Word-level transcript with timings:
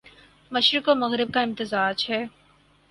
مشرق 0.51 0.89
و 0.89 0.95
مغرب 0.95 1.33
کا 1.33 1.41
امتزاج 1.41 2.05
ہے 2.09 2.23